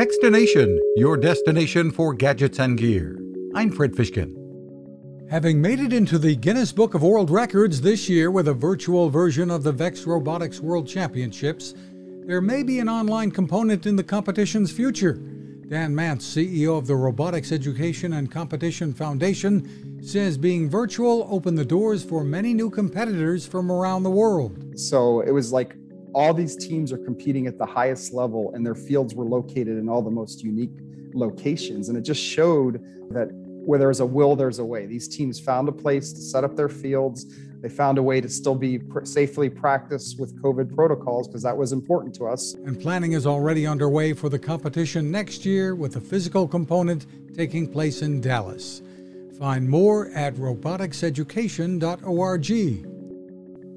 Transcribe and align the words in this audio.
Techstination, 0.00 0.78
your 0.96 1.18
destination 1.18 1.90
for 1.90 2.14
gadgets 2.14 2.58
and 2.58 2.78
gear. 2.78 3.20
I'm 3.54 3.70
Fred 3.70 3.92
Fishkin. 3.92 4.34
Having 5.28 5.60
made 5.60 5.78
it 5.78 5.92
into 5.92 6.16
the 6.16 6.34
Guinness 6.36 6.72
Book 6.72 6.94
of 6.94 7.02
World 7.02 7.28
Records 7.28 7.82
this 7.82 8.08
year 8.08 8.30
with 8.30 8.48
a 8.48 8.54
virtual 8.54 9.10
version 9.10 9.50
of 9.50 9.62
the 9.62 9.72
VEX 9.72 10.06
Robotics 10.06 10.58
World 10.58 10.88
Championships, 10.88 11.74
there 12.24 12.40
may 12.40 12.62
be 12.62 12.78
an 12.78 12.88
online 12.88 13.30
component 13.30 13.84
in 13.84 13.94
the 13.94 14.02
competition's 14.02 14.72
future. 14.72 15.12
Dan 15.68 15.94
Mantz, 15.94 16.22
CEO 16.22 16.78
of 16.78 16.86
the 16.86 16.96
Robotics 16.96 17.52
Education 17.52 18.14
and 18.14 18.32
Competition 18.32 18.94
Foundation, 18.94 20.00
says 20.02 20.38
being 20.38 20.70
virtual 20.70 21.28
opened 21.30 21.58
the 21.58 21.64
doors 21.66 22.02
for 22.02 22.24
many 22.24 22.54
new 22.54 22.70
competitors 22.70 23.46
from 23.46 23.70
around 23.70 24.04
the 24.04 24.10
world. 24.10 24.78
So 24.80 25.20
it 25.20 25.30
was 25.30 25.52
like 25.52 25.76
all 26.14 26.34
these 26.34 26.56
teams 26.56 26.92
are 26.92 26.98
competing 26.98 27.46
at 27.46 27.58
the 27.58 27.66
highest 27.66 28.12
level 28.12 28.52
and 28.54 28.64
their 28.64 28.74
fields 28.74 29.14
were 29.14 29.24
located 29.24 29.78
in 29.78 29.88
all 29.88 30.02
the 30.02 30.10
most 30.10 30.42
unique 30.42 30.70
locations. 31.14 31.88
And 31.88 31.96
it 31.96 32.02
just 32.02 32.22
showed 32.22 32.84
that 33.10 33.28
where 33.32 33.78
there's 33.78 34.00
a 34.00 34.06
will, 34.06 34.36
there's 34.36 34.58
a 34.58 34.64
way. 34.64 34.86
These 34.86 35.08
teams 35.08 35.38
found 35.38 35.68
a 35.68 35.72
place 35.72 36.12
to 36.12 36.20
set 36.20 36.44
up 36.44 36.56
their 36.56 36.68
fields. 36.68 37.26
They 37.60 37.68
found 37.68 37.98
a 37.98 38.02
way 38.02 38.20
to 38.20 38.28
still 38.28 38.54
be 38.54 38.78
pr- 38.78 39.04
safely 39.04 39.50
practice 39.50 40.16
with 40.18 40.40
COVID 40.42 40.74
protocols 40.74 41.28
because 41.28 41.42
that 41.42 41.56
was 41.56 41.72
important 41.72 42.14
to 42.16 42.26
us. 42.26 42.54
And 42.54 42.80
planning 42.80 43.12
is 43.12 43.26
already 43.26 43.66
underway 43.66 44.14
for 44.14 44.30
the 44.30 44.38
competition 44.38 45.10
next 45.10 45.44
year 45.44 45.74
with 45.74 45.92
the 45.92 46.00
physical 46.00 46.48
component 46.48 47.06
taking 47.36 47.70
place 47.70 48.00
in 48.02 48.20
Dallas. 48.20 48.82
Find 49.38 49.68
more 49.68 50.08
at 50.08 50.34
roboticseducation.org. 50.34 52.89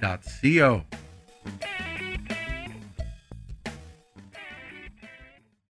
co. 0.00 0.84